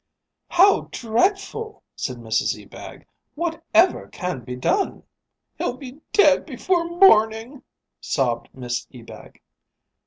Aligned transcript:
"How 0.49 0.89
dreadful!" 0.91 1.83
said 1.95 2.17
Mrs 2.17 2.59
Ebag. 2.59 3.05
"Whatever 3.35 4.07
can 4.07 4.39
be 4.43 4.55
done?" 4.55 5.03
"He'll 5.59 5.77
be 5.77 6.01
dead 6.11 6.43
before 6.47 6.85
morning," 6.85 7.61
sobbed 7.99 8.49
Miss 8.51 8.87
Ebag. 8.91 9.39